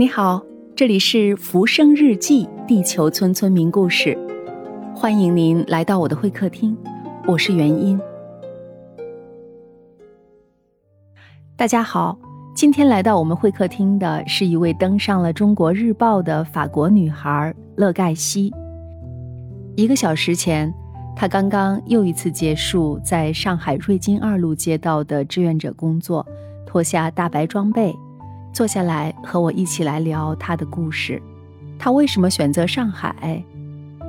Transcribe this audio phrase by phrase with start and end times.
[0.00, 0.40] 你好，
[0.76, 4.16] 这里是《浮生日记》地球村村民故事，
[4.94, 6.76] 欢迎您来到我的会客厅，
[7.26, 7.98] 我是元音。
[11.56, 12.16] 大家好，
[12.54, 18.52] 今天来到我们会客厅的是一位登上了《中国日报》的法国女孩乐盖西。
[19.74, 20.72] 一个小时前，
[21.16, 26.24] 她刚刚又一次结束在上海瑞金二路街道的志愿者工作，
[26.64, 27.92] 脱下大白装备。
[28.58, 31.22] 坐下来和我一起来聊他的故事。
[31.78, 33.40] 他为什么选择上海？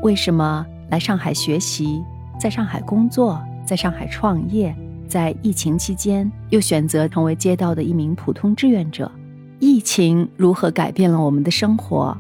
[0.02, 2.02] 为什么来上海学习，
[2.40, 4.76] 在上海工作，在上海创业？
[5.08, 9.12] 在疫情期间又选择成为街道的一名普通志愿者？
[9.60, 12.18] 疫情如何改变了我们的生活？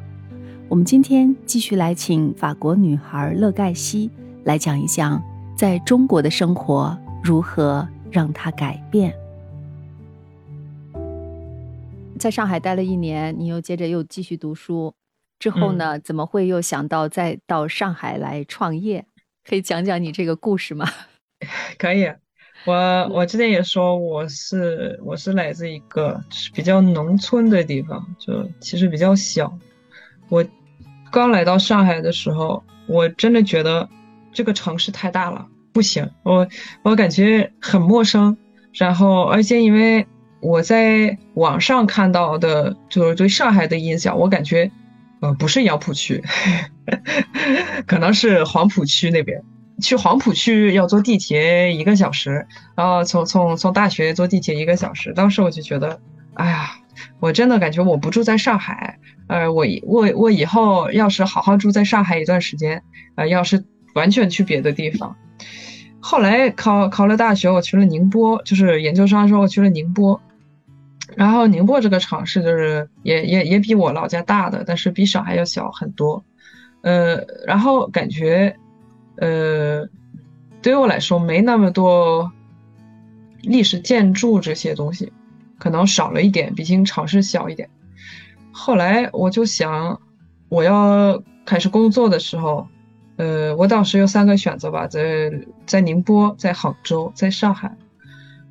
[0.67, 4.11] 我们今天继续来请法国女孩乐盖西
[4.43, 5.19] 来讲一讲，
[5.55, 9.11] 在中国的生活如何让她改变。
[12.19, 14.93] 在上海待了一年，你又接着又继续读书，
[15.39, 15.97] 之后呢？
[15.99, 19.05] 怎么会又想到再到上海来创业？
[19.47, 20.85] 可以讲讲你这个故事吗？
[21.79, 22.11] 可以，
[22.65, 22.73] 我
[23.07, 26.21] 我之前也说我是我是来自一个
[26.53, 29.57] 比较农村的地方，就其实比较小。
[30.27, 30.45] 我
[31.09, 33.87] 刚来到上海的时候，我真的觉得
[34.33, 36.45] 这个城市太大了，不行，我
[36.83, 38.37] 我感觉很陌生。
[38.73, 40.05] 然后而且因为。
[40.41, 44.71] 我在网上看到的，就是对上海的印象，我感觉，
[45.19, 46.23] 呃，不是杨浦区，
[47.85, 49.41] 可能是黄浦区那边。
[49.81, 55.13] 去黄浦区要坐地铁一个小时，然后从从从大学坐地铁一个小时。
[55.13, 55.99] 当时我就觉得，
[56.33, 56.71] 哎呀，
[57.21, 62.83] 我真的感觉我不住在上海，呃，我我我以后要是好好住在上海一段时间，
[63.15, 63.63] 呃，要是
[63.95, 65.15] 完全去别的地方。
[66.01, 70.21] 后来考考了大学，我去了宁波，就是研究生的时候我去了宁波。
[71.15, 76.23] 然后宁波这个城市就是也也也比我老家大的，但是比上海要小很多，
[76.81, 78.55] 呃，然后感觉，
[79.17, 79.87] 呃，
[80.61, 82.31] 对于我来说没那么多
[83.41, 85.11] 历史建筑这些东西，
[85.57, 87.69] 可能少了一点，毕竟城市小一点。
[88.51, 89.99] 后来我就想，
[90.49, 92.67] 我要开始工作的时候，
[93.17, 95.31] 呃，我当时有三个选择吧，在
[95.65, 97.75] 在宁波，在杭州，在上海。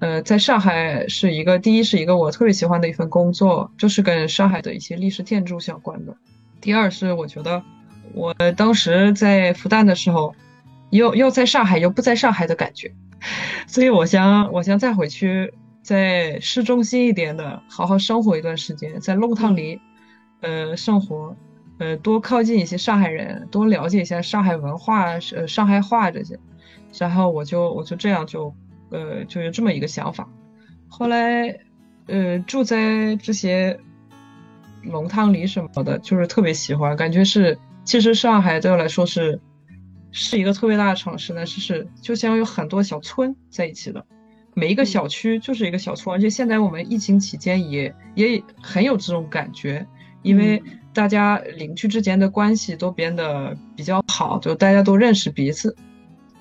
[0.00, 6.16] 呃，在上海是一个，第一是一个我特别喜欢的一份工作，就是跟上海的一些历史建筑相关的。
[6.60, 7.60] 第二是我觉得，
[8.14, 10.32] 我当时在复旦的时候，
[10.90, 12.92] 又又在上海又不在上海的感觉，
[13.66, 19.80] 所以我想，我想再回去，在市中心一点的好好生活一段时间，在弄堂里，
[20.42, 21.34] 呃，生活，
[21.78, 26.38] 呃，多靠近一些上海人，多了解一下上海文化，呃，上海话这些，
[26.96, 28.54] 然后我就我就这样就。
[28.90, 30.28] 呃，就有这么一个想法，
[30.88, 31.58] 后来，
[32.06, 33.78] 呃，住在这些
[34.82, 39.40] 龙汤里什么的，就是特别喜欢，感觉是，其实上海对我来说是，
[40.10, 44.04] 是一个特别大的城市，呢是是就像有很多小村在一起的，
[44.54, 49.86] 每一个小区就是一个小村，而且现在我们疫情期间也也很有这种感觉，
[50.22, 50.62] 因为
[50.94, 55.76] 大家邻居之间的关系都变得比较好，就大家都认识彼此。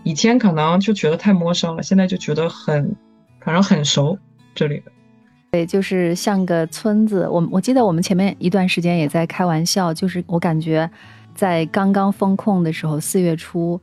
[0.07, 2.95] 以前可能就觉得太陌生了，现在就觉得很，
[3.41, 4.17] 反正很熟
[4.55, 4.91] 这里的。
[5.51, 7.27] 对，就是像个村子。
[7.29, 10.89] 我我记得我们前面一段时间也在开玩笑，就是我感觉
[11.35, 13.77] 在刚刚封控的时候，四月初，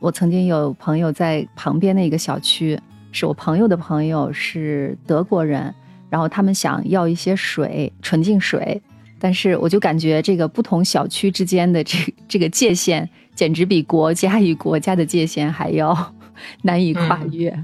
[0.00, 2.76] 我曾经有朋友在旁边的一个小区，
[3.12, 5.72] 是我朋友的朋友是德国人，
[6.10, 8.82] 然后他们想要一些水，纯净水，
[9.20, 11.96] 但是我就感觉这个不同小区之间的这
[12.26, 13.08] 这个界限。
[13.38, 15.96] 简直比国家与国家的界限还要
[16.62, 17.56] 难以跨越，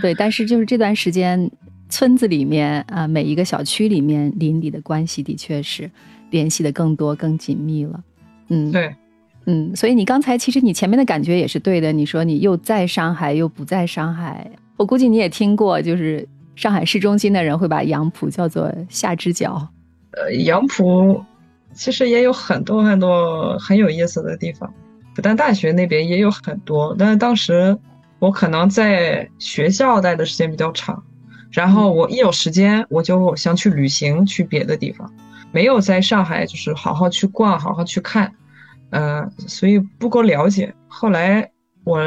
[0.00, 0.14] 对。
[0.14, 1.50] 但是就是这段时间，
[1.88, 5.90] 村子里面啊，每一个小区里面邻里的关系的确是
[6.30, 8.00] 联系的更多、更紧密了。
[8.46, 8.94] 嗯，对，
[9.46, 9.74] 嗯。
[9.74, 11.90] 所以你刚才其实你前面的感觉也是对的。
[11.90, 14.48] 你说你又在上海，又不在上海。
[14.76, 16.24] 我估计你也听过，就是
[16.54, 19.68] 上海市中心的人会把杨浦叫做下支脚。
[20.12, 21.20] 呃，杨浦
[21.74, 24.72] 其实也有很多很多很有意思的地方。
[25.18, 27.76] 复旦大学那边也有很多，但是当时
[28.20, 31.02] 我可能在学校待的时间比较长，
[31.50, 35.12] 然后我一有时间我就想去旅行，去别的地方，
[35.50, 38.32] 没有在上海就是好好去逛，好好去看，
[38.90, 40.72] 呃，所以不够了解。
[40.86, 41.50] 后来
[41.82, 42.00] 我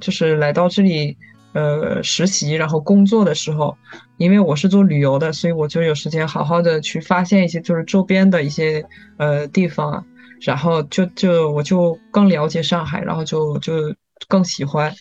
[0.00, 1.18] 就是来到这里，
[1.54, 3.74] 呃，实习然后工作的时候，
[4.18, 8.84] 因为我是做旅游的，所以我就有时间好好的去发现一些就是周边的一些
[9.16, 10.04] 呃地方。
[10.42, 13.72] 然后就就我就更了解上海，然后就就
[14.28, 14.94] 更喜欢。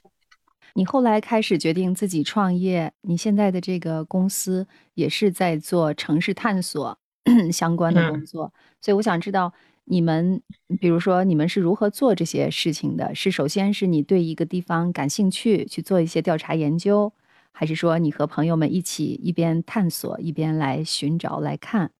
[0.74, 6.98] 你后来开始决定自己创业，你现在的这个公司也是在做城市探索。
[7.54, 8.52] 相关的工作，
[8.82, 9.54] 所以我想知道
[9.86, 10.42] 你们，
[10.80, 13.14] 比如说你们是如何做这些事情的？
[13.14, 17.12] 是首先是你对一个地方感兴趣，去做一些调查研究，
[17.52, 21.92] 还是说你和朋友们一起一边探索一边来寻找来看？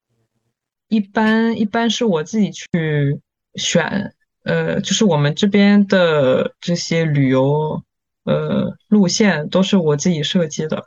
[0.88, 3.20] 一般一般是我自己去
[3.56, 4.14] 选，
[4.44, 7.82] 呃，就是我们这边的这些旅游
[8.24, 10.86] 呃路线都是我自己设计的。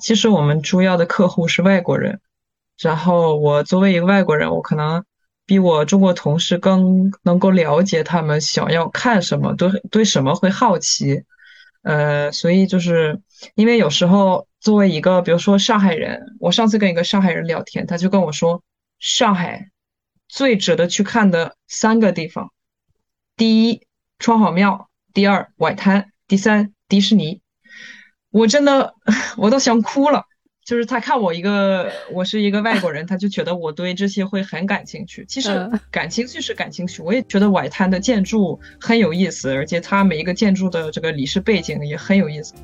[0.00, 2.20] 其实我们主要的客户是外国人。
[2.78, 5.04] 然后我作为一个外国人，我可能
[5.46, 11.22] 比我中国同事更能够了解他们想要看什么，对对什么会好奇，
[11.82, 13.20] 呃，所以就是
[13.54, 18.62] 因为有时候作为一个，比如说上海人，我上次跟一个上海人聊天，他就跟我说，
[18.98, 19.70] 上海
[20.28, 22.50] 最值得去看的三个地方，
[23.36, 23.86] 第一
[24.18, 27.42] 川好庙，第二外滩，第三迪士尼，
[28.30, 28.94] 我真的
[29.36, 30.24] 我都想哭了。
[30.64, 35.22] 就是他看我一个，我是一个外国人，他就觉得我对这些会很感兴趣。
[35.28, 42.54] 其实感兴趣是感兴趣，我也觉得外滩的建筑很有意思，而且它每一个建筑的这个历史背景也很有意思。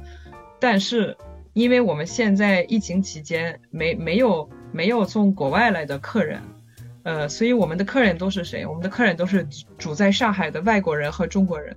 [0.59, 1.15] 但是
[1.53, 6.41] 因为我们现在疫情期间没没有没有从国外来的客人，
[7.03, 8.65] 呃，所以我们的客人都是谁？
[8.65, 9.47] 我们的客人都是
[9.77, 11.77] 住在上海的外国人和中国人。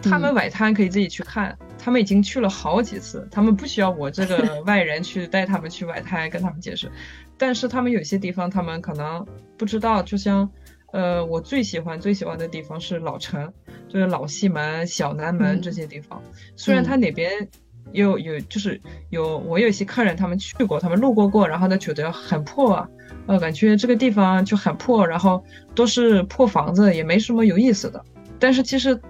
[0.00, 6.90] 他们外滩可以自己去看，他们已经去了好几次，他们不需要我这个 外人去带他们去外滩跟他们解释。
[7.38, 10.48] 但是他们有些地方他们可能不知道，就像，
[10.92, 13.52] 呃，我最喜欢最喜欢的地方是老城，
[13.88, 16.22] 就是老西门、小南门这些地方。
[16.56, 17.48] 虽然他哪边
[17.92, 18.80] 有有就是
[19.10, 22.88] 有我有一些客人他们去过，他们路过过，然后他觉得很破，啊，
[23.26, 25.44] 呃，感觉这个地方就很破，然后
[25.74, 28.04] 都是破房子，也没什么有意思的。
[28.38, 29.00] 但是其实。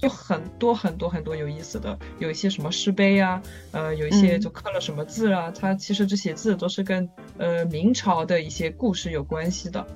[0.00, 3.42] 就很多很多很多有意思的，有一些什么石碑啊，
[3.72, 7.08] 呃，有一些就刻了什么字啊，它其实这些字都是跟
[7.38, 9.86] 呃明朝的一些故事有关系的，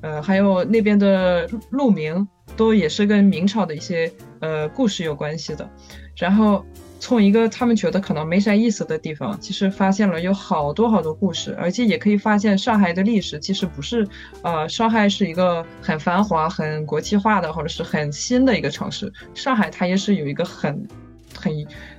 [0.00, 2.26] 呃，还有那边的路名
[2.56, 5.68] 都也是跟明朝的一些呃故事有关系的，
[6.16, 6.64] 然后。
[7.00, 14.06] 从一个他们觉得可能没啥意思的地方，其实发现了有好多好多故事，而且也可以发现上海的历史其实不是，
[14.42, 19.10] 呃，上海是一个很繁华、很国际化的或者是很新的一个城市。
[19.34, 20.86] 上海它也是有一个很、
[21.34, 21.52] 很、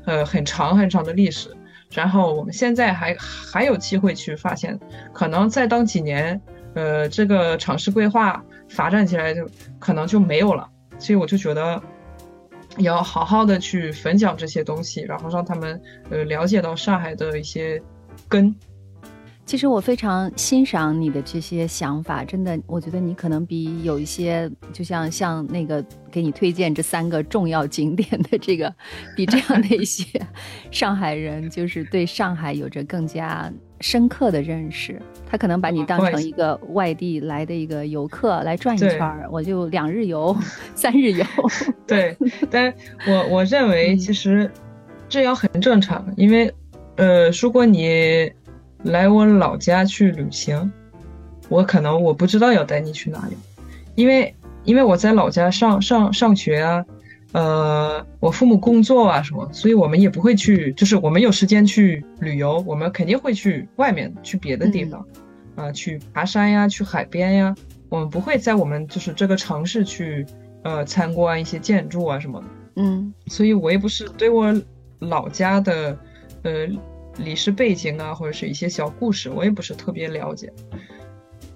[0.05, 1.49] 呃很长很长的历史。
[1.91, 4.79] 然后我们现在还还有机会去发现，
[5.11, 6.39] 可能再等几年，
[6.75, 9.49] 呃，这个城市规划发展起来就
[9.79, 10.69] 可能就没有了。
[10.99, 11.81] 所以我就觉得。
[12.77, 17.81] 也要好好的去分享这些东西，然后让他们呃了解到上海的一些
[18.27, 18.55] 根。
[19.43, 28.73] 其实我非常欣赏你的这些想法，真的，我觉得你可能比有一些，就像像那个给你推荐这三个重要景点的这个，
[29.13, 30.05] 比这样的一些
[30.69, 35.01] 上海人，就是对上海有着更加深刻的认识。
[35.29, 40.35] 他可能把你当成一个外地来的一个游客来转一圈儿，我就两日游、
[40.75, 41.25] 三日游。
[41.87, 42.15] 对，
[42.49, 42.73] 但
[43.07, 44.49] 我我认为其实
[45.09, 46.53] 这样很正常，因为
[46.95, 48.31] 呃，如果你。
[48.83, 50.71] 来我老家去旅行，
[51.49, 53.37] 我可能我不知道要带你去哪里，
[53.93, 54.33] 因为
[54.63, 56.83] 因为我在老家上上上学啊，
[57.33, 65.05] 呃，我父母工作啊什么，所以我们也不会去，就是我们有时间去旅游，我们肯定会去外面去别的地方，
[65.55, 67.55] 啊，去爬山呀，去海边呀，
[67.89, 70.25] 我们不会在我们就是这个城市去
[70.63, 74.53] 呃参观一些建筑啊什么的，嗯，所以我也不是对我
[74.99, 75.97] 老家的
[76.43, 76.67] 呃。
[77.17, 80.49] 历史背景啊，或者是一些小故事，我也不是特别了解。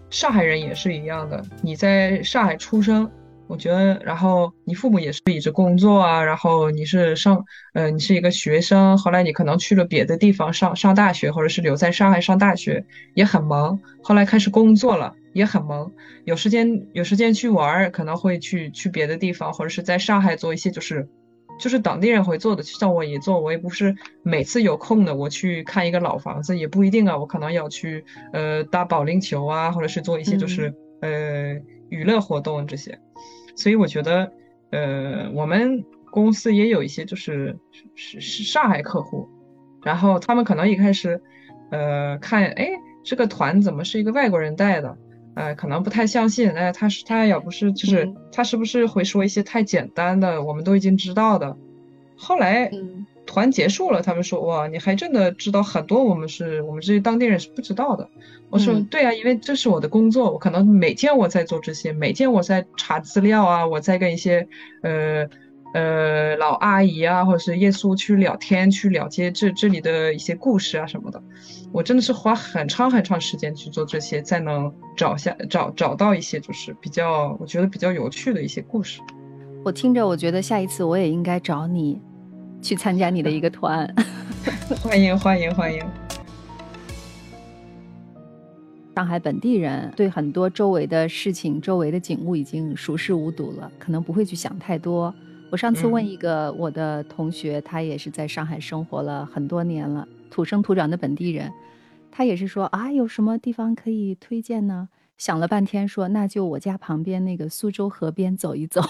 [0.09, 3.09] 上海人也是一样的，你在上海出生，
[3.47, 13.79] 我觉得，然后你父母也是一直工作啊，然后你是上，呃，你是一个学生，后来你可能去了别的地方上上大学，或者是留在上海上大学，也很忙。
[14.03, 15.91] 后来开始工作了，也很忙，
[16.23, 21.07] 有时间有时间去玩，可能会去去别的地方，或者是在上海做一些就是。
[21.57, 31.55] 就是当地人会做的，像我也做，我也不是每次有空的我去看一个老房子，也不一定啊，我可能要去呃打保龄球啊，或者是做一些就是呃
[31.89, 32.99] 娱乐活动这些，
[33.55, 34.31] 所以我觉得
[34.71, 37.57] 呃我们公司也有一些就是
[37.95, 39.27] 是是上海客户，
[39.83, 41.21] 然后他们可能一开始
[41.71, 42.69] 呃看哎
[43.03, 44.97] 这个团怎么是一个外国人带的。
[45.35, 46.49] 呃，可能不太相信。
[46.51, 51.57] 哎，他是他要不是就是他是不是会说一些太简单的，我们都已经知道的。
[52.15, 52.71] 后来
[53.25, 58.07] 团结束了，他们说哇，你还真的知道很多，我们是我们这些当地人是不知道的。
[58.49, 64.47] 我说对啊，因为这是我的工作，我可能每天我在做这些，每天我在查资料啊，我在跟一些
[64.83, 65.27] 呃
[65.73, 71.21] 呃老阿姨啊，或者是耶稣去聊天，去了解这这里的一些故事啊什么的。
[71.73, 79.01] 我真的是花很长很长时间去做这些，才能找下找找到一些就是比较我觉得比较有趣的一些故事。
[79.65, 81.99] 我听着，我觉得下一次我也应该找你
[82.61, 83.87] 去参加你的一个团。
[84.81, 85.83] 欢迎欢迎欢迎！
[88.95, 95.13] 上海本地人对很多周围的事情、周围的景物已经熟视无睹了，可能不会去想太多。
[95.51, 101.51] 我上次问一个我的同学，他也是在上海生活了很多年了，土生土长的本地人。
[102.09, 104.87] 他也是说啊，有什么地方可以推荐呢？
[105.17, 108.81] 想了半天，说那就我家旁边那个苏州河边走一走。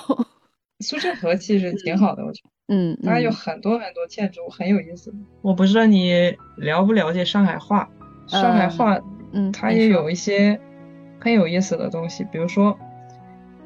[0.86, 5.14] 苏州河其实挺好的，我觉得，嗯，它有很多很多建筑，很有意思。
[5.42, 7.90] 我不知道你了不了解上海话，
[8.28, 9.00] 上海话，
[9.34, 10.60] 嗯，它也有一些
[11.20, 12.78] 很有意思的东西，比如说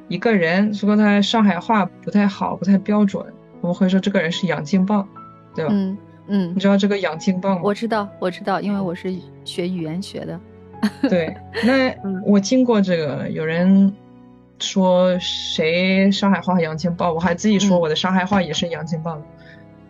[0.08, 3.24] 一个人如果他上海话不太好，不太标准，
[3.62, 5.06] 我们会说这个人是洋泾浜，
[5.56, 5.72] 对吧？
[5.74, 5.98] 嗯。
[6.32, 7.62] 嗯，你知道这个洋泾浜吗？
[7.64, 9.12] 我知道，我知道，因为我是
[9.44, 10.40] 学语言学的。
[11.10, 11.36] 对，
[11.66, 11.92] 那
[12.24, 13.92] 我经过这个，有人
[14.60, 19.22] 说谁上海话洋泾浜，我还自己说我的上海话也是洋泾浜。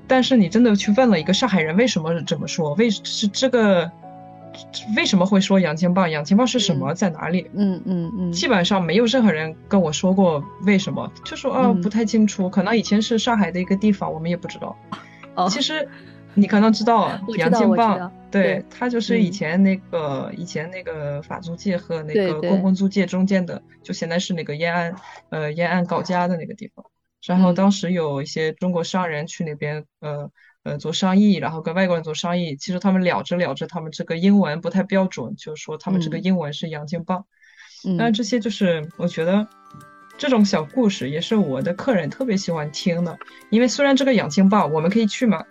[0.08, 3.92] 但是你真的去问了一个上海人为什么怎么说，为是这个
[4.96, 6.10] 为什么会说洋泾浜？
[6.10, 7.50] 洋泾浜是什么，在哪里？
[7.54, 14.76] 嗯嗯嗯，基本上没有任何人跟我说过为什么，就说啊不太清楚，可能以前是上海的一个地方，我们也不知道。
[15.36, 15.88] 哦，其实。
[16.36, 24.96] 你可能知道杨泾浜，对，它就是以前那个以前那个法租界和那个公共租界中间的，就现在是那个延安
[25.30, 26.86] 呃延安高家的那个地方。
[27.26, 30.32] 然后当时有一些中国商人去那边呃
[30.64, 37.26] 呃做生意，然后跟外国人做生意，其实他们聊着聊着，他们这个英文不太标准，就说他们这个英文是洋泾浜。
[37.98, 39.48] 那这些就是我觉得。
[40.22, 43.18] 这种小故事也是我的客人特别喜欢听的，
[43.50, 45.42] 因为虽然这个养亲报我们可以去嘛，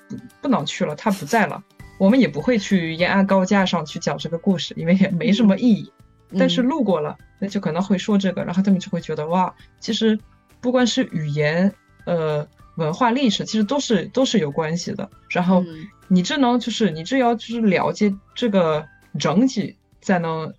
[0.42, 1.64] 不能去了，他不在了，
[1.99, 5.93] 我们也不会去延安高架上去讲这个故事，因为也没什么意义。
[6.38, 10.19] 但是路过了，那就可能会说这个，然后他们就会觉得哇，其实
[10.61, 11.73] 不管是语言、
[12.05, 15.09] 呃文化、历史，其实都是都是有关系的。
[15.31, 15.64] 然后
[16.07, 18.87] 你这能就是你这要就是了解这个
[19.19, 20.52] 整体，才能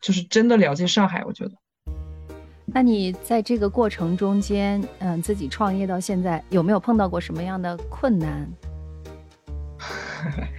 [0.00, 1.52] 就是真的了解上海，我觉得。
[2.64, 8.48] 那你在这个过程中间，嗯，自己创业到现在，有没有碰到过什么样的困难？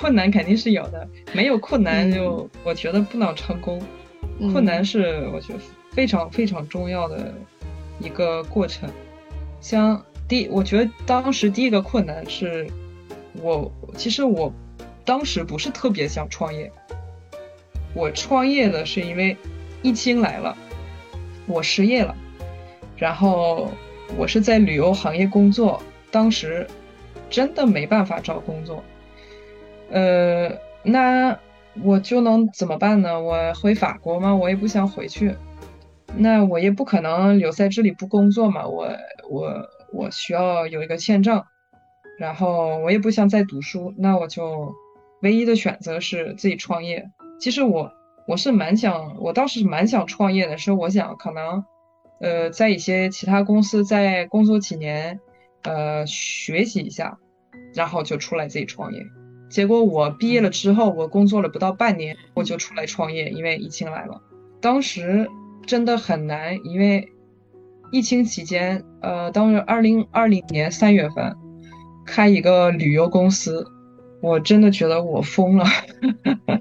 [0.00, 3.78] 困难肯定是有的，没有困难就我觉得不能成功。
[4.50, 5.58] 困难是我觉得
[5.90, 7.34] 非常非常重要的
[7.98, 8.88] 一个过程。
[9.60, 12.66] 像第，我觉得当时第一个困难是，
[13.42, 14.50] 我其实我
[15.04, 16.72] 当时不是特别想创业，
[17.92, 19.36] 我创业的是因为
[19.82, 20.56] 疫情来了。
[21.46, 22.16] 我失业了，
[22.96, 23.70] 然后
[24.16, 26.66] 我是在旅游行业工作，当时
[27.28, 28.82] 真的没办法找工作，
[29.90, 30.50] 呃，
[30.82, 31.38] 那
[31.82, 33.20] 我就能怎么办呢？
[33.20, 34.34] 我回法国吗？
[34.34, 35.34] 我也不想回去，
[36.16, 38.66] 那我也不可能留在这里不工作嘛。
[38.66, 38.88] 我
[39.28, 41.42] 我我需要有一个签证，
[42.18, 44.72] 然后我也不想再读书，那我就
[45.22, 47.10] 唯一的选择是自己创业。
[47.38, 47.92] 其实我。
[48.26, 51.64] 我是蛮想，我倒是蛮想创业的，是我想可能，
[52.20, 55.18] 呃，在一些其他公司再工作几年，
[55.62, 57.18] 呃，学习一下，
[57.74, 59.02] 然后就出来自己创业。
[59.50, 64.22] 结果我毕业了之后，我工作了不到半年，我就出来创业，因为疫情来了。
[64.60, 65.28] 当时
[65.66, 67.06] 真的很难，因为
[67.90, 71.36] 疫情期间，呃，当时二零二零年三月份
[72.06, 73.66] 开一个旅游公司，
[74.22, 75.64] 我真的觉得我疯了。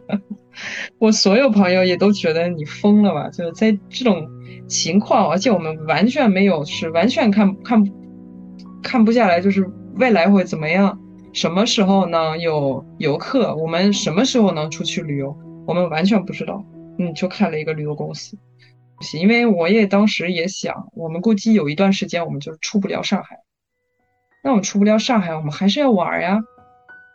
[0.97, 3.29] 我所有朋友也都觉得你疯了吧？
[3.29, 4.27] 就是在这种
[4.67, 7.83] 情况，而且我们完全没有，是完全看看
[8.81, 10.99] 看不下来，就是未来会怎么样？
[11.31, 12.37] 什么时候呢？
[12.37, 13.55] 有游客？
[13.55, 15.37] 我们什么时候能出去旅游？
[15.67, 16.63] 我们完全不知道。
[16.97, 18.37] 嗯，就开了一个旅游公司，
[19.17, 23.39] 因为我也当时也想，我们估计有一段时间我们就出不了上海。
[24.43, 26.39] 那我们出不了上海，我们还是要玩呀。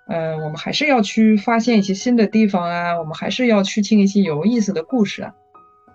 [0.08, 5.34] 嗯，我们还是要去发现一些新的地方啊，我们还是要去听一些有意思的故事啊。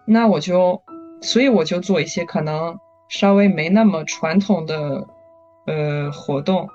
[0.05, 0.81] 那我就，
[1.21, 5.07] 所以我就做一些可能稍微没那么传统的
[5.65, 6.67] 呃活动，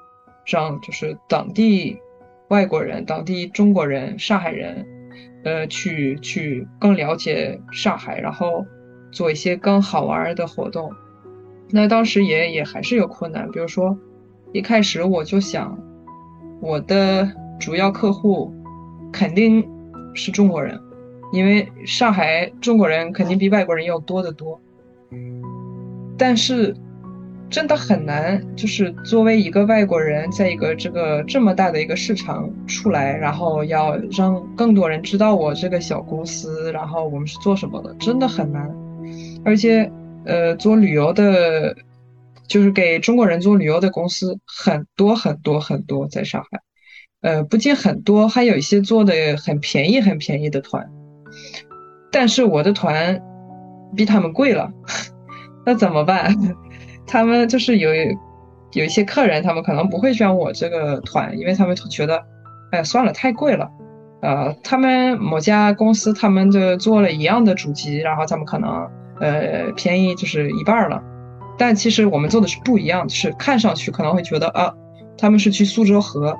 [0.46, 1.98] 让就是当地
[2.48, 4.86] 外国人、当地中国人、上海人，
[5.44, 8.64] 呃，去去更了解上海，然后
[9.10, 10.92] 做一些更好玩的活动。
[11.70, 13.98] 那当时也也还是有困难，比如说
[14.52, 15.78] 一开始我就想。
[16.60, 18.50] 我的主要客户
[19.12, 19.68] 肯定
[20.14, 20.80] 是中国人，
[21.30, 24.58] 因为上海中国人肯定比外国人要多得多。
[26.16, 26.74] 但是
[27.50, 38.68] 真的很难，就是作为一个外国人，在一个这个这么大的一个市场出来，然后要让更多人知道我这个小公司，然后我们是做什么的，真的很难。
[39.44, 39.90] 而且，
[40.24, 41.76] 呃，做旅游的，
[42.48, 46.60] 就是给中国人做旅游的公司很多很多很多，在上海，
[47.20, 50.90] 呃，不仅很多，还有一些做的很便宜很便宜的团，
[52.10, 53.22] 但是我的团
[53.94, 54.72] 比他们贵了，
[55.64, 56.34] 那怎么办？
[57.06, 57.90] 他们就是有
[58.72, 62.16] 有一些客人，他们可能不会选我这个团，因为他们觉得，
[62.72, 63.70] 哎呀，算了，太贵了。
[64.22, 68.88] 呃，他们某家公司，他们就做了一样的主机，然后他们可能
[69.20, 71.02] 呃便宜就是一半了。
[71.58, 74.72] 但其实我们做的是不一样，就是看上去可能会觉得啊，
[75.18, 76.36] 他们是去苏州河，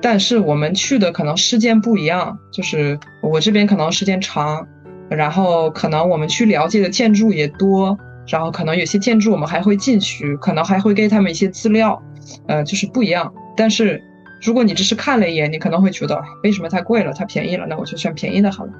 [0.00, 4.66] 但是我们去的可能时间不一样，就是我这边可能时间长，
[5.10, 7.98] 然后可能我们去了解的建筑也多。
[8.26, 12.02] 然后可能有些建筑我们还会进去，可能还会给他们一些资料，
[12.46, 13.32] 呃，就是不一样。
[13.56, 14.02] 但是
[14.42, 17.12] 如果你只是看了一眼，你可能会觉得为什么太贵了？
[17.12, 18.72] 太便宜了，那我就选便宜的好了。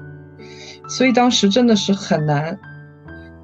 [0.89, 2.59] 所以当时真的是很难，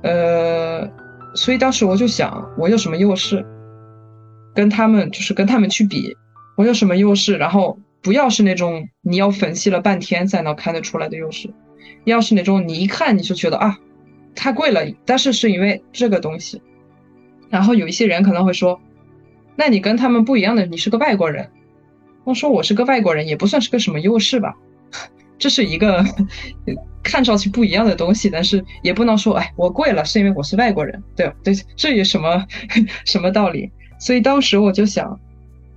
[0.03, 0.89] 呃，
[1.36, 3.46] 所以当时我就想，我有什么优势，
[4.53, 6.15] 跟他们就是跟他们去比，
[6.58, 7.38] 我有什么优势？
[7.38, 11.51] 然后不要是那种你要分析了半天才能看得出来的优势，
[12.05, 13.77] 要是那种你一看你就觉得啊。
[14.36, 16.62] 太贵了，但是是因为这个东西。
[17.50, 18.80] 然后有一些人可能会说
[19.58, 21.50] ：“那你跟他们不一样的，你是个外国人。”
[22.24, 24.56] 我说：“我是个外国人，也不算是个什么优势吧。
[25.38, 26.06] ”这是一个
[27.04, 32.46] 看上去不一样的东西，但是也不能说：“哎，我贵了是因为我是外国人。”对对，这有什么
[33.06, 33.70] 什么道理？
[34.00, 35.20] 所以当时我就想，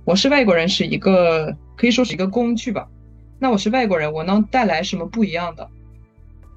[0.05, 2.87] 我是外国人是一个可以说是一个工具吧。
[3.37, 5.69] 那我是外国人，我能带来什么不一样的？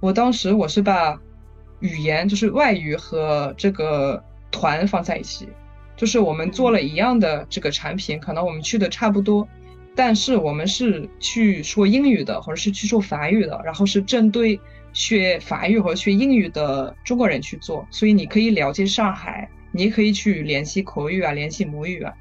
[0.00, 1.18] 我当时我是把。
[1.80, 5.48] 语言就是外语和这个团放在一起，
[5.96, 9.46] 就是我们做了一样的这个产品，可能我们去的差不多，
[9.94, 14.58] 但是我们是去说英语的，或者是去说法语的，然后是针对
[14.92, 22.12] 学法语和学英语的中国人去做，所以你可以了解上海，你可以去联系口语啊，联系母语啊，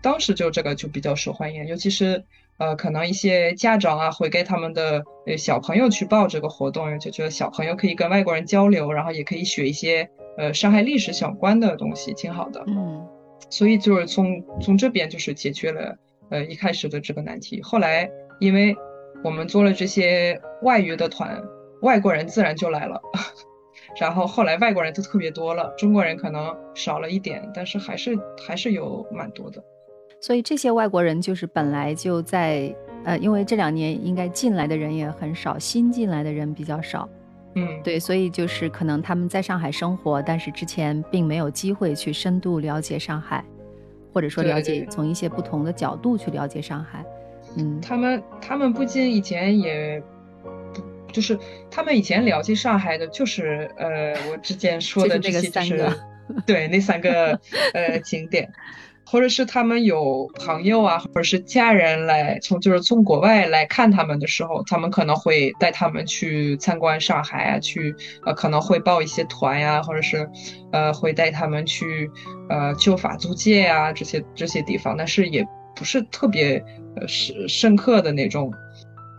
[0.00, 2.24] 当时就这个就比较受欢迎，尤其是。
[2.62, 12.62] 呃，可能一些家长啊会给他们的呃小朋友去报这个活动，就觉得小朋友可以跟外国人交流，然后也可以学一些呃上海历史相关的东西，挺好的。
[12.68, 13.04] 嗯，
[13.50, 15.96] 所以就是从从这边就是解决了
[16.30, 17.60] 呃一开始的这个难题。
[17.62, 18.76] 后来因为
[19.24, 21.42] 我们做了这些外语的团，
[21.80, 23.02] 外国人自然就来了，
[24.00, 29.64] 然后后来外国人就特别多了，中国人可能少了一点，但是还是还是有蛮多的。
[30.22, 37.08] 所以这些外国人就是本来就在，呃，因为这两年应该进来的人也很少，新进来的人比较少，
[37.56, 43.44] 嗯，对，所以就是可能他们在上海生活，但是之前并没有机会去深度了解上海，
[44.12, 47.04] 或者说了解从一些不同的角度去了解上海，
[47.56, 50.00] 嗯，他们他们不仅以前也，
[50.72, 50.82] 不
[51.12, 51.36] 就是
[51.68, 55.90] 他们以前了解上海的就是呃我之前说的这些就是，
[56.46, 57.40] 对那三个
[57.74, 58.48] 呃景点。
[59.04, 70.28] 或者是他们有朋友啊，或者是家人来从就是从国外来看他们的时候，他们可能会带他们去参观上海啊，去呃可能会报一些团呀，或者是
[70.72, 72.10] 呃会带他们去
[72.48, 76.62] 呃旧法租界啊这些这些地方，但是也不是特别
[76.96, 78.52] 呃是深刻的那种。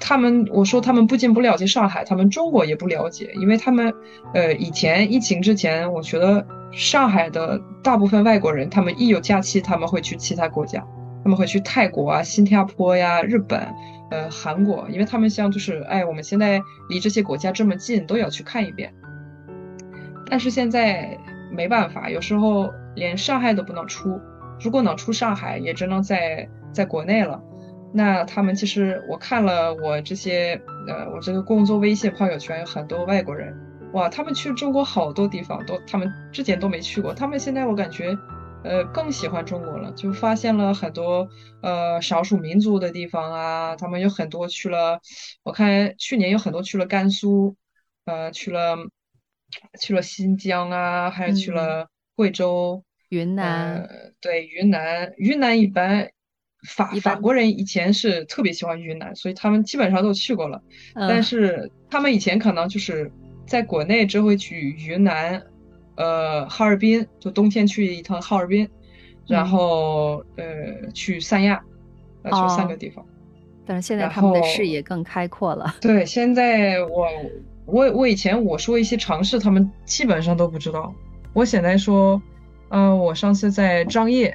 [0.05, 3.93] 他们我说他们不仅不了解上海，他们中国也不了解，因为他们
[4.33, 6.45] 呃以前疫情之前，我觉得。
[6.75, 10.83] 上海的大部分外国人，他们一有假期，他们会去其他国家，
[11.23, 13.59] 他们会去泰国啊、新加坡呀、日本、
[14.09, 18.91] 呃、韩国，因为他们像就是，哎，我们现在离这些国家这么近，都要去看一遍。
[20.25, 21.15] 但是现在
[21.51, 24.19] 没办法，有时候连上海都不能出，
[24.59, 27.39] 如果能出上海，也只能在在国内了。
[27.93, 33.55] 那他们其实我看了我这些，呃，我这个工作微信朋友圈有很多外国人。
[33.93, 37.13] 哇，他们去中国好多地方都，他们之前都没去过。
[37.13, 38.17] 他们现在我感觉，
[38.63, 41.29] 呃，更喜欢中国了，就发现了很多
[41.61, 43.75] 呃少数民族的地方啊。
[43.75, 44.99] 他们有很多去了，
[45.43, 47.55] 我看去年有很多去了甘肃，
[48.05, 48.77] 呃，去了
[49.79, 53.87] 去了新疆啊，还有去了贵州、云南。
[54.19, 56.09] 对，云南，云南一般
[56.67, 60.61] 法法国人以前是特别喜欢云南，所以他们基本上都去过了。
[60.95, 63.11] 但是他们以前可能就是。
[63.45, 65.43] 在国内只会去云南，
[65.95, 68.67] 呃，哈尔滨，就冬天去一趟哈尔滨，
[69.27, 71.61] 然后呃去三亚，
[72.23, 73.05] 呃，就三个地方。
[73.65, 75.75] 但是现在他们的视野更开阔了。
[75.81, 77.09] 对，现在我
[77.65, 80.95] 我我以前我说一些尝试，他们基本上都不知道。
[81.33, 82.19] 我现在说，
[82.69, 84.33] 呃，我上次在张掖，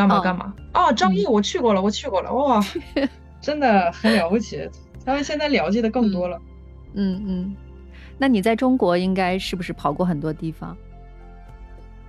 [0.00, 0.54] 干嘛哦干嘛？
[0.72, 2.60] 哦，张掖我去过了，我去过了，哇，
[3.40, 4.68] 真的很了不起。
[5.04, 6.40] 他们现在了解的更多了。
[6.94, 7.56] 嗯嗯，
[8.18, 10.76] 那你在中国应该是不是跑过很多地方？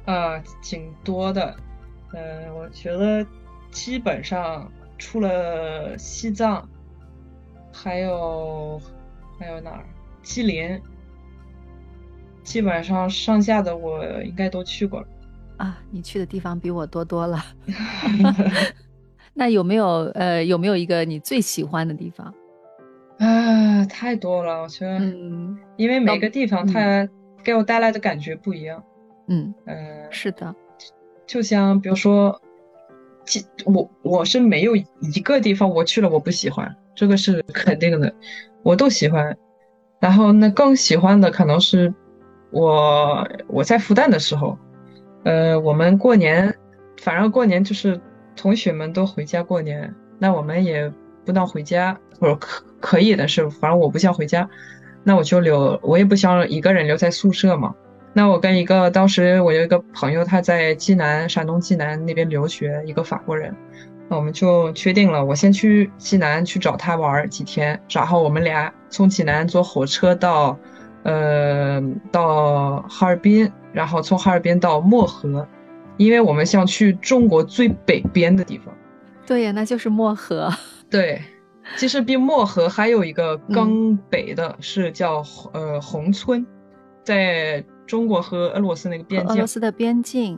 [0.05, 1.55] 呃，挺多的。
[2.13, 3.25] 呃，我觉得
[3.71, 6.67] 基本上除了西藏，
[7.73, 8.81] 还有
[9.39, 9.85] 还有哪儿？
[10.23, 10.79] 吉林，
[12.43, 15.07] 基本上上下的我应该都去过了。
[15.61, 17.37] 啊，你去的地方比我多多了。
[19.33, 22.33] 那有没有呃有没有一个你最喜欢的地方？
[23.19, 27.09] 啊，太多了，我觉得，嗯因为每个地方嗯它
[27.43, 28.83] 给我带来的感觉不一样。
[29.27, 29.75] 嗯，呃，
[30.09, 30.53] 是的，
[31.27, 32.41] 就像比如说，
[33.23, 38.11] 其我我是没有一个地方我去了我不喜欢，这个是肯定的，
[38.63, 39.37] 我都喜欢。
[39.99, 41.93] 然后那更喜欢的可能是
[42.51, 44.57] 我我在复旦的时候，
[45.23, 46.53] 呃，我们过年，
[47.01, 47.99] 反正过年就是
[48.35, 50.91] 同学们都回家过年，那我们也
[51.25, 54.49] 不能回家，或者可可以的是，反正我不想回家，
[55.03, 57.73] 那我就留，我也不想一个人留在宿舍嘛。
[58.13, 63.55] 那我跟一个当时我有一个朋友，他在济南，山东济南那边留学，一个法国人，
[64.09, 70.57] 那我们就确定了，我先去济南去找他玩几天，然后我们俩从济南坐火车到，
[71.03, 71.81] 呃，
[72.11, 75.47] 到哈尔滨，然后从哈尔滨到漠河，
[75.97, 78.73] 因为我们想去中国最北边的地方。
[79.25, 80.51] 对呀，那就是漠河。
[80.89, 81.21] 对，
[81.77, 86.45] 其实比漠河还有一个嗯更北的，是叫呃宏村，
[87.03, 89.47] 在中国和俄罗斯那个边境俄罗。
[89.47, 90.37] 斯的边境。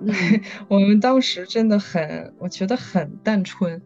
[0.00, 0.12] 嗯
[0.66, 3.80] 我们当时真的很，我觉得很单纯。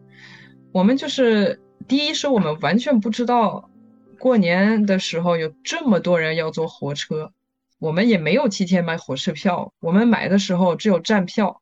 [0.71, 3.69] 我们就是第一是我们完全不知道
[4.17, 7.31] 过年的时候有这么多人要坐火车，
[7.79, 11.61] 我们也没有提前买火车票，我们买的时候只有站票，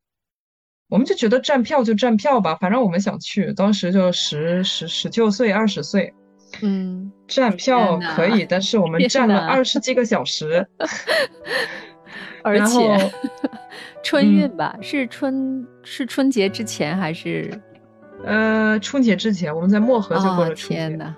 [0.90, 6.14] 我们就觉得站票就站票吧，反正我们想去，当时就十十十九岁二十岁，
[6.62, 10.68] 嗯，站票可以，但是我们站了二十几个小时。
[12.44, 13.12] 而且
[14.04, 17.52] 春嗯运吧，是春是春节之前还是？
[18.24, 20.76] 呃，春节之前我们在漠河就过啊了春节。
[20.76, 21.16] 天呐，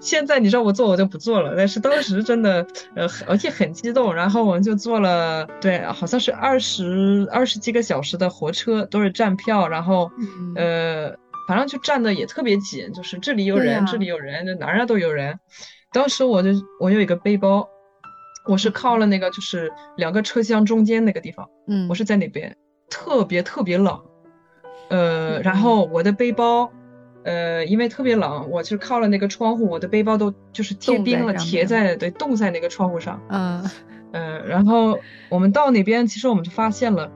[0.00, 10.54] 现在你让我做我就不做了，但是当时真的，呃，很而且很激动，然后我们就坐了，对，好像是二十二十几个小时的火车，都是站票，然后，嗯。
[10.56, 11.14] 呃，
[11.48, 15.36] 反正就站的也特别紧，就是这里有人，这里有人，就哪儿哪儿都有人。
[15.92, 17.68] 当时我就我有一个背包，
[18.46, 22.56] 我是靠了那个就是两个车厢中间那个地方，嗯，我是在那边，
[22.88, 24.00] 特别特别冷，
[24.90, 26.70] 呃，然后我的背包，
[27.24, 33.70] 呃，因为特别冷，我就靠了那个窗户，我的背包都就是贴冰了，贴在对冻在那个窗户上，嗯
[34.12, 37.10] 呃，然后我们到那边，其实我们就发现了，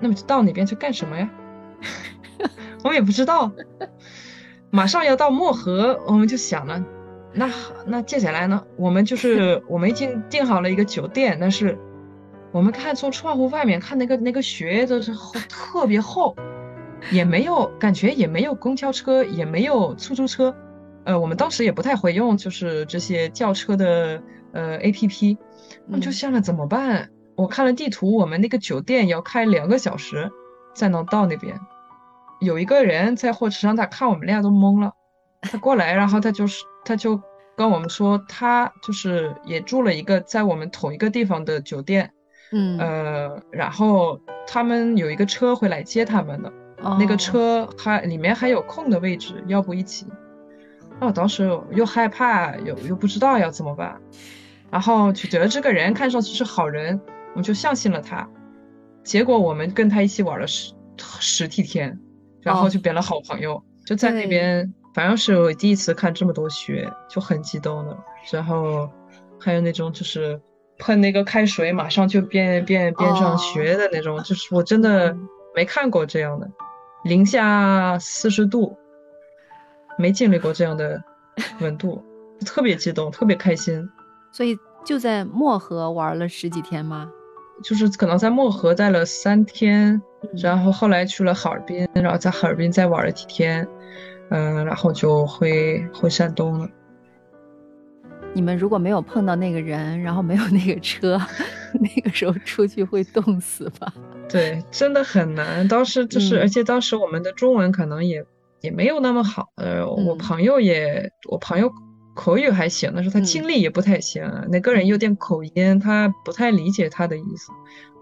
[0.00, 1.30] 那么就到那边去干什么呀？
[2.84, 3.50] 我们也不知道，
[4.70, 6.84] 马上要到漠河，我们就想了，
[7.32, 7.50] 那
[7.86, 8.62] 那接下来呢？
[8.76, 11.76] 我们就 是我们已经订好了一个酒店，但是
[12.52, 16.36] 我们看从窗户外面看那个那个雪都是厚特别厚，
[17.10, 20.54] 也没有感觉也没有公交车，也没有出租车，
[21.04, 25.36] 呃，我们当时也不太会用就是这些叫车的呃 APP，
[25.86, 26.12] 我们就嗯。
[26.12, 27.10] 想了怎么办？
[27.36, 30.30] 我看了地图，我们那个酒店要开两个小时
[30.74, 31.58] 才能到那边。
[32.40, 34.92] 有一个人在货车上，他看我们俩都懵了，
[35.42, 37.20] 他过来，然后他就是他就
[37.56, 42.10] 跟我们说，他就是也住了一个在我们同一个地方的酒店，
[42.52, 50.06] 嗯，呃，然后他们有一个车会来接他们的，那个哦车还里面还有空的位置，要不一起？
[50.98, 54.00] 那我当时又害怕，又又不知道要怎么办，
[54.70, 57.00] 然后就觉得这个人看上去是好人，
[57.32, 58.26] 我们就相信了他。
[59.04, 61.98] 结果我们跟他一起玩了十十几天，
[62.40, 67.96] 然后哦就变了好朋友，就在那边，反正是我第一次看这么多雪，就很激动的。
[68.32, 68.90] 然后
[69.38, 70.40] 还有那种就是
[70.78, 75.14] 喷那个开水，马上就变变变哦成雪的那种，就是我真的
[75.54, 76.50] 没看过这样的，
[77.06, 78.76] 零下四十度，
[79.96, 81.02] 没经历过这样的
[81.60, 82.02] 温度，
[82.44, 83.88] 特别激动，特别开心。
[84.32, 87.10] 所以就在漠河玩了十几天吗？
[87.62, 93.66] 就是可能在漠河待了三天，嗯然后后来去了哈尔滨，然后在哈尔滨再玩了几天，
[94.30, 96.68] 嗯、然后就回回山东了。
[98.34, 101.18] 你们如果没有碰到那个人，然后没有那个车，
[101.80, 103.90] 那个时候出去会冻死吧？
[104.28, 105.66] 对，真的很难。
[105.68, 108.24] 当时就是，嗯而且当时我们的中文可能也
[108.60, 109.48] 也没有那么好。
[109.56, 111.70] 呃，我嗯朋友也，我朋友
[112.14, 114.28] 口语还行，但是他嗯听力也不太行。
[114.50, 117.52] 那个人有点口音，他不太理解他的意思。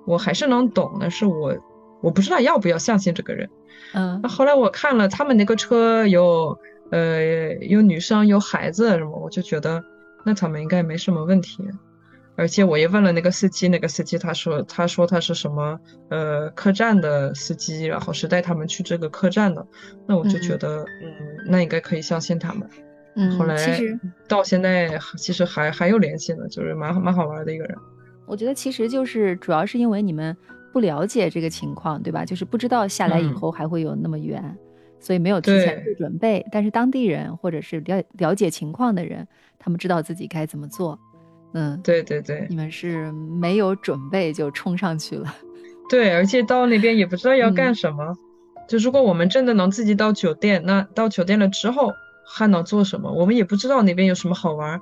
[0.07, 1.57] 我还是能懂但，是我
[2.01, 3.49] 我不知道要不要相信这个人。
[3.93, 6.59] 嗯那后来我看了他们那个车有
[6.91, 9.83] 呃有女生有孩子什么，我就觉得
[10.25, 11.63] 那他们应该没什么问题。
[12.37, 19.65] 而且我也问了那个司机，那个司机他说他说他是什么呃客栈的司机，然后是带他们去这个客栈的，
[20.07, 22.69] 那我就觉得嗯那应该可以相信他们。
[23.17, 27.77] 嗯，后来其实到现在其实还还有联系呢，就是蛮蛮好玩的一个人。
[28.27, 30.37] 我觉得其实就是主要是因为你们
[30.73, 32.25] 不了解这个情况，对吧？
[32.25, 34.43] 就是不知道下来以嗯后还会有那么远，
[34.99, 36.45] 所以没有提前对做准备。
[36.51, 40.99] 但是当地人或者是了了解情况的人，他们知道自己该怎么做。
[41.55, 45.35] 嗯，对对对你们是没有准备就冲上去了。
[45.89, 48.15] 对，而且到那边也不知道要嗯干什么。
[48.69, 51.93] 就如果我们真的能自己到酒店，那到酒店了之后
[52.27, 53.13] 还能做什么？
[53.13, 54.81] 我们也不知道那边有什么好玩。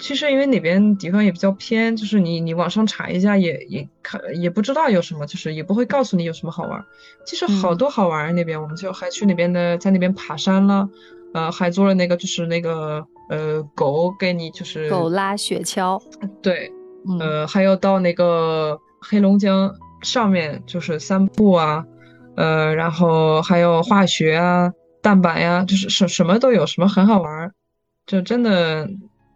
[0.00, 6.84] 其实因为那边地方也比较偏，就是你你网上查一下也也看也不知道有什么，就是也不会告诉你有什么好玩。
[7.24, 10.88] 其实好嗯多好玩儿那边，我们就还去那边的，在那边爬山了，
[11.32, 16.00] 呃，还做了那个就是那个呃狗给你就是狗拉雪橇，
[16.42, 16.70] 对，
[17.08, 21.84] 嗯呃，还有到那个黑龙江上面就是散步啊，
[22.36, 27.52] 呃，然后还有化学啊、蛋板呀，就是什什么都有，什么很好玩儿。
[28.06, 28.88] 就真的，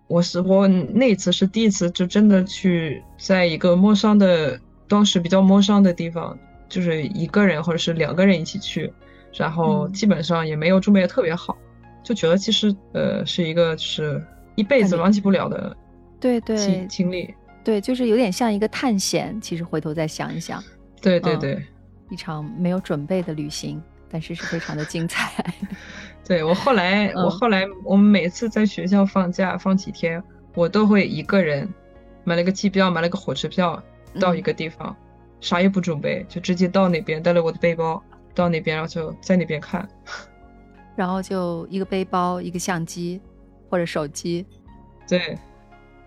[0.08, 8.92] 我是我那次是第一次，就真的去在一个陌生的，当时比较陌生的地方，就是一个人或者是两个人一起去，
[9.32, 11.56] 然后嗯基本上也没有准备的特别好，
[12.02, 15.76] 就觉得其实呃是一个就是一辈子忘记不了的
[16.20, 17.34] 对对经经历。
[17.64, 19.38] 对，就是有点像一个探险。
[19.40, 20.64] 其实回头再想一想，嗯
[21.02, 21.62] 对对对，
[22.08, 25.44] 一场没有准备的旅行，但是是非常的精彩。
[26.26, 30.22] 对我后来，我嗯后来，我们每次在学校放假放几天，
[30.54, 31.68] 我都会一个人
[32.24, 33.82] 买了个机票，买了个火车票，
[34.18, 34.96] 到一嗯个地方，
[35.40, 38.02] 啥也不准备，就直接到那边，带了我的背包，
[38.34, 39.86] 到那边，然后就在那边看。
[40.98, 43.20] 然后就一个背包，一个相机
[43.70, 44.44] 或者手机，
[45.08, 45.38] 对，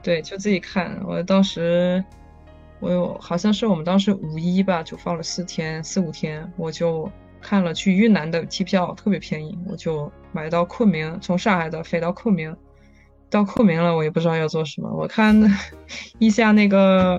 [0.04, 1.02] 对，就自己看。
[1.08, 2.04] 我当时，
[2.82, 12.54] 我有好像是我们当时五一吧，就放了四天四五天，我就看了去云南的机票，特别便宜，我就买到昆明，从上海的飞到昆明。
[13.30, 14.94] 到昆明了，我也不知道要做什么。
[14.94, 15.34] 我看
[16.20, 17.18] 一下那个，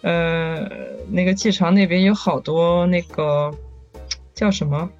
[0.00, 0.68] 呃，
[1.08, 3.48] 那个机场那边有好多那个
[4.34, 4.90] 叫什么，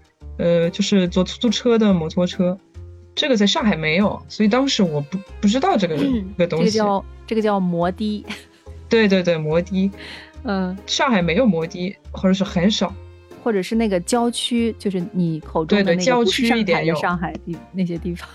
[0.43, 2.59] 呃，就是坐出租车的摩托车，
[3.15, 6.05] 这个在上海没有，所以当时我不不知道这个、这
[6.39, 6.65] 个东西。
[6.65, 8.27] 个叫这个叫摩的，
[8.89, 9.91] 对对对，摩的，
[10.43, 12.93] 嗯，上海没有摩的，或者是很少。
[13.45, 18.29] 或者是那个郊区，就是你口中的那个对对郊区一点有上海地那些地方，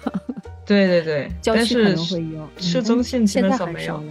[0.66, 4.04] 对对对，但郊区可是能会有，嗯市中心基现本上没有。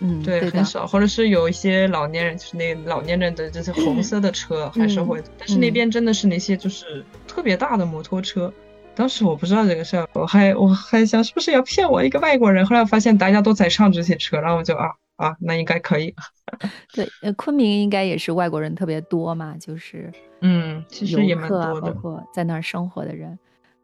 [0.00, 8.52] 嗯，对，的很少，或者是有一些老年人，就是那老年人的这些红色的车还是会，但是那嗯边真的是那些就是特别大的摩托车。
[8.94, 16.14] 当时我不知道这个事儿，我还我还想是不是要骗我一个外国人，后来我发现大家都在上这些车，然后我就啊啊，那应该可以。
[16.92, 21.80] 对，呃，昆明应该也是外国人特别多嘛，就是嗯，其实也蛮多的。
[21.80, 23.38] 包括在那儿生活的人，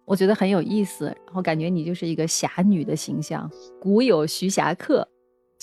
[0.04, 1.06] 我觉得很有意思。
[1.26, 3.48] 然后感觉你就是一个侠女的形象，
[3.80, 5.06] 古有徐霞客，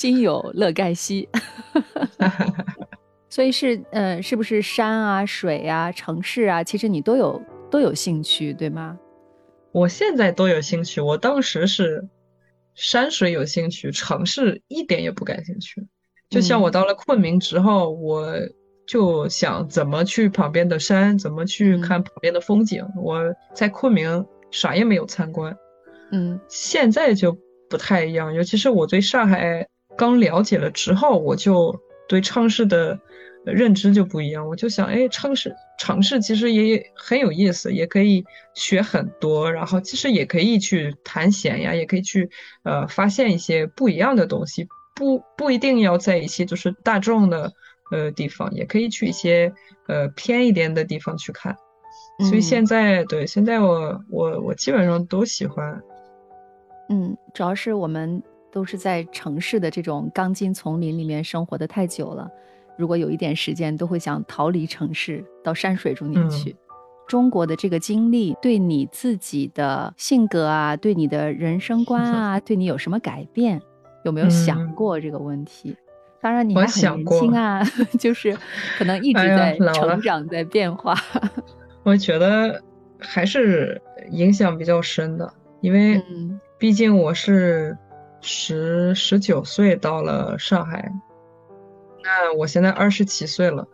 [0.02, 1.30] 今有乐盖西。
[3.30, 8.98] 所以是呃，是不是山啊、水啊、城市啊，其实你都有都有兴趣，对吗？
[9.72, 12.04] 我现在都有兴趣，我当时是
[12.74, 15.86] 山水有兴趣，城市一点也不感兴趣。
[16.32, 18.26] 就像我嗯到了昆明之后，我
[18.88, 22.84] 就想怎么去旁边的山，怎么去嗯看旁边的风景。
[22.98, 23.22] 我
[23.54, 25.56] 在昆明啥也没有参观，
[26.12, 27.38] 嗯现在就
[27.70, 33.00] 不太一样，尤其是我对上海刚了解了之后，我就对城市的
[33.46, 34.48] 呃认知就不一样。
[34.48, 38.24] 我就想，哎，城市城市其实也很有意思，也可以
[38.54, 42.30] 学很多，然后其实也可以去探险呀，也可以去
[42.64, 47.52] 呃发现一些不一样的东西，不不一定要在一些就是大众的
[47.92, 49.54] 呃地方，也可以去一些
[49.88, 51.56] 呃偏一点的地方去看。
[52.30, 55.82] 所以嗯现在对现在我我我基本上都喜欢。
[56.90, 62.30] 嗯，主要是我们都是在城市的这种钢筋丛林里面生活的太久了，
[62.78, 66.56] 如果有一点时间，都会想逃离城市，到山水中间嗯去。
[67.08, 73.62] 中国的这个经历对你自己的性格啊，对你的人生观 啊，对你有什么改变？
[74.04, 75.76] 有没有想嗯过这个问题？
[76.22, 77.62] 当然，你我还很年轻啊，
[78.00, 78.38] 就是
[78.78, 80.96] 可能一直在成长，在变化。
[81.84, 82.62] 我觉得
[83.00, 87.76] 还是影响比较深的，因为嗯毕竟我是
[88.22, 90.92] 十十九岁到了上海，
[92.04, 93.68] 那我现在二十七岁了，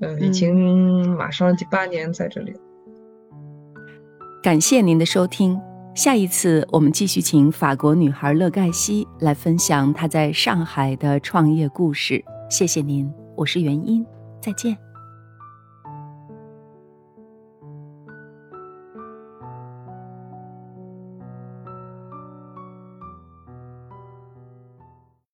[0.00, 2.54] 嗯，已经马上第八年在这里。
[4.42, 5.60] 感谢您的收听，
[5.94, 12.24] 下一次我们继续请法国女孩乐盖西来分享她在上海的创业故事。
[12.48, 14.06] 谢谢您，我是元音，
[14.40, 14.87] 再见。